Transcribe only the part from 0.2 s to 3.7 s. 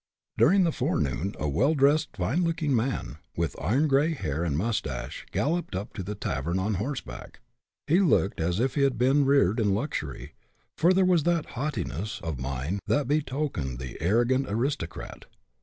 During the forenoon a well dressed, fine looking man, with